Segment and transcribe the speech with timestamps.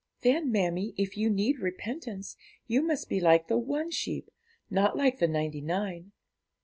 [0.21, 4.31] 'Then, mammie, if you need repentance, you must be like the one sheep,
[4.67, 6.11] not like the ninety nine.'